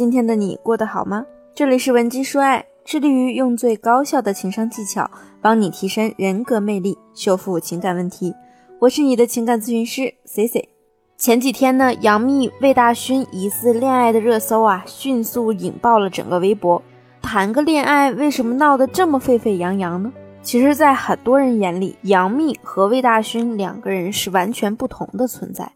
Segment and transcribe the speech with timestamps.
[0.00, 1.26] 今天的你过得好吗？
[1.54, 5.10] 这里是文姬说爱，致力于用最高效的情商技巧
[5.42, 8.34] 帮你提升人格魅力，修复情感问题。
[8.78, 10.70] 我是你的情感咨询师 C C。
[11.18, 16.82] 前几天呢，杨幂魏大勋疑似恋爱的热搜啊，迅速引爆了整个微博。
[17.20, 20.10] 谈个恋爱，为什么闹得这么沸沸扬扬呢？
[20.40, 25.70] 其实，在很多人眼里，杨幂和魏大勋两个人是完全不同的存在。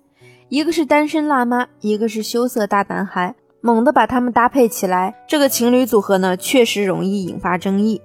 [0.49, 3.35] 一个是单身辣妈，一个是羞涩大男孩，
[3.65, 7.99] 猛地把他们搭配起来，这个情侣组合呢，确实容易引发争议。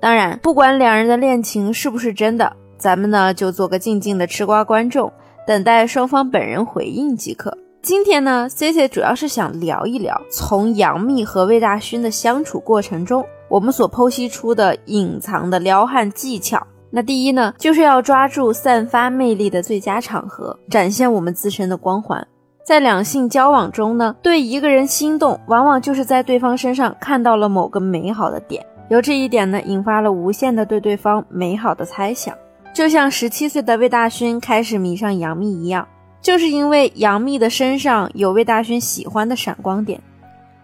[0.00, 5.12] 当然，不管两人的恋情是不是真的，咱们呢就做个静静的吃瓜观众，
[5.46, 7.56] 等待双方本人回应即可。
[7.80, 16.66] 今天呢，C C 主要是想聊一聊，从杨幂和魏大勋的相处过程中，我们所剖析出的隐藏的撩汉技巧。
[16.90, 22.26] 那第一呢，就是要抓住散发魅力的最佳场合，展现我们自身的光环。
[22.64, 32.34] 在两性交往中呢，对一个人心动，往往就是在对方身上看到了某个美好的点，由这一点呢，引发了无限的对对方美好的猜想。
[32.72, 35.86] 就像十七岁的魏大勋开始迷上杨幂一样，
[36.22, 40.00] 就是因为杨幂的身上有魏大勋喜欢的闪光点。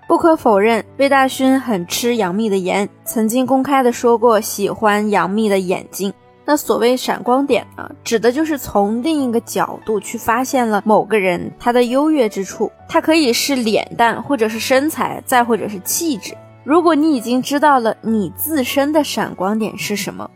[0.09, 6.11] 不可否认，魏大勋很吃杨幂的颜，曾经公开的说过喜欢杨幂的眼睛。
[6.45, 12.71] 那所谓闪光点呢，指的就是从另一个角度去发现了某个人他的优越之处。
[12.89, 16.35] 他可以是脸蛋，或者是身材，再或者是气质。
[16.65, 20.29] 如果你已经知道了你自身的闪光点是什么，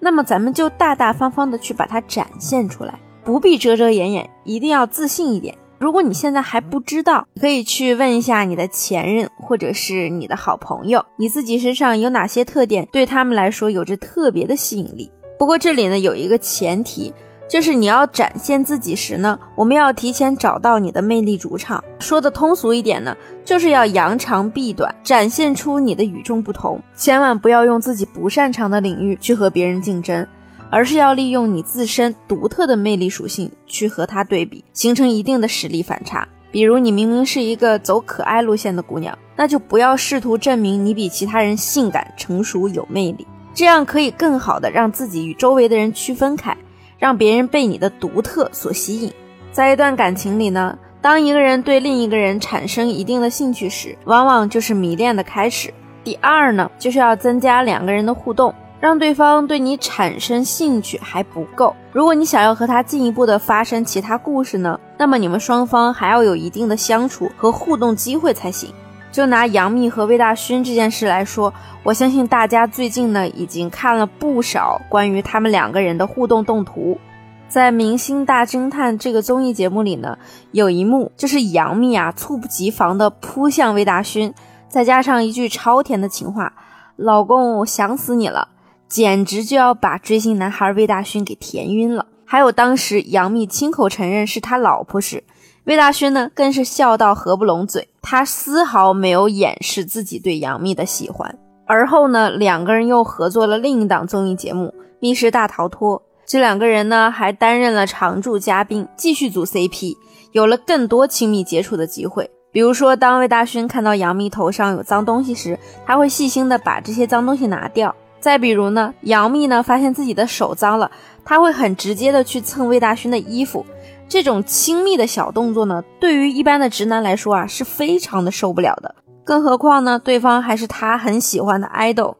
[0.00, 5.54] 那么咱们就大大方方的去把它展现出来，不必遮遮掩掩，一定要自信一点。
[5.78, 15.10] 如果你现在还不知道，可以去问一下你的前任或者是你的好朋友，你自己身上有哪些特点对他们来说有着特别的吸引力。
[15.42, 17.12] 不过这里呢有一个前提，
[17.48, 21.82] 就是你要展现自己时呢，我们要提前找到你的魅力主场。
[21.98, 26.80] 说的通俗一点呢，就是要扬长避短，展现出你的与众不同。
[26.94, 30.24] 千万不要用自己不擅长的领域去和别人竞争。
[30.70, 36.28] 而是要利用你自身独特的魅力属性去和他对比，形成一定的实力反差。
[36.52, 46.56] 比如你明明是一个走可爱路线的姑娘，那就不要试图证明你比其他人性感、成熟、有魅力，这样可以更好的让自己与周围的人区分开，
[46.98, 49.12] 让别人被你的独特所吸引。
[49.50, 55.72] 在一段感情里呢，当一个人对另一个人产生一定的兴趣时，往往就是迷恋的开始。
[56.02, 58.54] 第二呢，就是要增加两个人的互动。
[58.80, 68.74] 让对方对你产生兴趣还不够，如果你想要和他进一步的发生其他故事呢，那么你们双方还要有一定的相处和互动机会才行。
[69.12, 71.52] 就拿杨幂和魏大勋这件事来说，
[71.84, 76.98] 我相信大家最近呢已经看了不少关于他们两个人的互动动图。
[77.46, 80.16] 在《明星大侦探》这个综艺节目里呢，
[80.52, 84.32] 有一幕就是杨幂啊猝不及防的扑向魏大勋，
[84.68, 86.54] 再加上一句超甜的情话
[86.96, 88.48] ：“老公，我想死你了。”
[88.88, 92.06] 简直就要把追星男孩魏大勋给甜晕了。
[92.24, 95.22] 还有当时杨幂亲口承认是他老婆时，
[95.64, 101.38] 魏大勋呢更是笑到合不拢嘴，他丝毫没有掩饰自己对杨幂的喜欢。
[101.66, 109.96] 而后呢，两个人又合作了另一档综艺节目《密室大逃脱》，这两个人呢还担任了常驻嘉宾，继续组 CP，
[110.32, 112.28] 有了更多亲密接触的机会。
[112.50, 117.94] 比如说，当魏大勋看到杨幂头上有脏东西时，他会细心的把这些脏东西拿掉。
[118.20, 120.90] 再比如呢，杨幂呢发现自己的手脏了，
[121.24, 123.64] 她会很直接的去蹭魏大勋的衣服，
[124.12, 128.94] 这种亲密的小动作呢，对于一般的直男来说啊，是非常的受不了的。
[129.24, 132.16] 更何况呢，对方还是他很喜欢的 idol。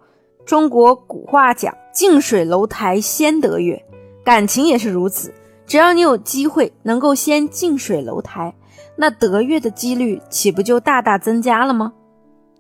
[0.47, 3.79] 中国古话讲“近水楼台先得月”，
[4.25, 5.35] 感情也是如此。
[5.67, 8.55] 只要你有机会能够先近水楼台，
[8.97, 11.93] 那得月的几率岂不就大大增加了吗？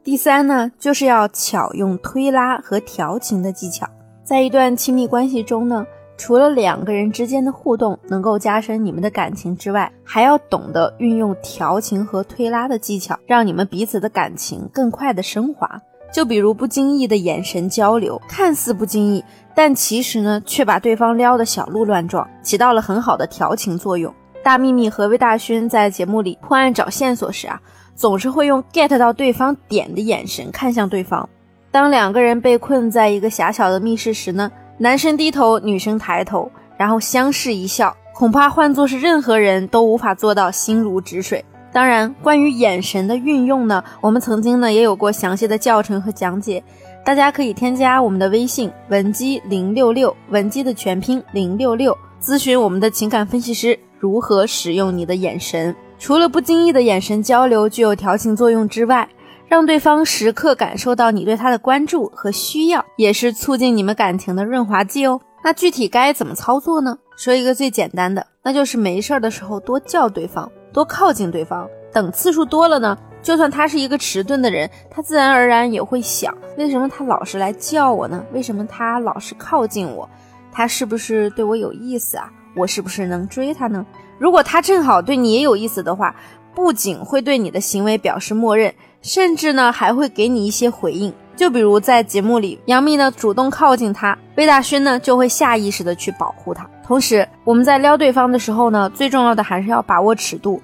[0.04, 3.88] 第三呢，就是要巧用推拉和调情的技巧。
[4.22, 15.80] 在一段亲密关系中呢，除了两个人之间的互动能够加深你们的感情之外，还要懂得运用调情和推拉的技巧，让你们彼此的感情更快的升华。
[16.12, 19.24] 就比如不经意的眼神交流，看似不经意，
[19.54, 24.14] 但其实呢，却把对方撩得小鹿乱撞，起到了很好的调情作用。
[24.42, 27.60] 大幂幂和魏大勋在节目里破案找线索时啊。
[27.94, 31.28] 总是会用 get 到对方点的眼神看向对方。
[31.70, 34.50] 当两个人被困在一个狭小的密室时呢，
[34.82, 41.44] 男生低头，女生抬头，然后相视一笑，恐怕换作是任何人都无法做到心如止水。
[41.72, 46.60] 当然，关于眼神的运用呢，我们曾经呢也有过详细的教程和讲解，
[47.04, 55.72] 大家可以添加我们的微信文姬零六六，文姬的全拼零六六，咨询我们的情感分析师如何使用你的眼神。
[55.96, 59.08] 除了不经意的眼神交流具有调情作用之外，
[59.52, 65.20] 让对方时刻感受到你对他的关注和需要，也是促进你们感情的润滑剂哦。
[65.44, 66.96] 那具体该怎么操作呢？
[67.18, 71.68] 说一个最简单的，那就是没事儿的时候多叫对方，多靠近对方。
[71.92, 78.24] 等次数多了呢，就算他是一个迟钝的人，他自然而然也会想，为什么他老是来叫我呢？
[78.32, 80.08] 为什么他老是靠近我？
[80.50, 82.32] 他是不是对我有意思啊？
[82.56, 83.84] 我是不是能追他呢？
[84.18, 86.16] 如果他正好对你也有意思的话，
[86.54, 91.12] 不仅会对你的行为表示默认，甚至呢还会给你一些回应。
[91.34, 96.68] 就比如在节目里，杨幂呢主动靠近他，魏大勋呢就会下意识的去保护他。
[96.84, 100.60] 同时，我们在撩对方的时候呢，最重要的还是要把握尺度，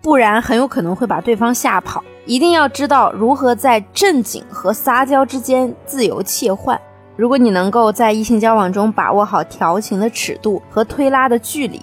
[0.00, 2.02] 不然很有可能会把对方吓跑。
[2.24, 6.80] 一定要知道如何在正经和撒娇之间自由切换。
[7.16, 11.80] 如果你能够在异性交往中把握好调情的尺度和推拉的距离，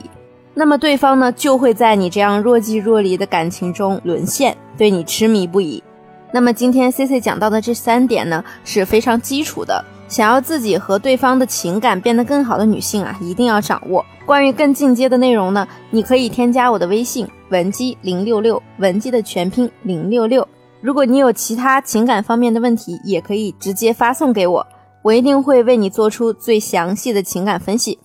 [0.54, 5.84] 那么对方呢就会在你这样若即若离的感情中沦陷，对你痴迷不已。
[6.32, 14.06] 那么今天 C C 讲到的这三点呢是非常基础的，想要自己和对方的情感变得更好的女性啊，一定要掌握。
[14.26, 20.48] 关于更进阶的内容呢，你可以添加我的微信文姬零六六，文姬的全拼零六六。
[20.82, 24.68] 如果你有其他情感方面的问题，也可以直接发送给我，
[25.02, 27.98] 我一定会为你做出最详细的情感分析。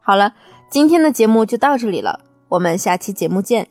[0.00, 0.32] 好了，
[0.70, 3.68] 今天的节目就到这里了，我们下期节目见。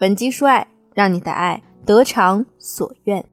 [0.00, 1.62] 文姬说爱，让你的爱。
[1.84, 3.24] 得偿所愿。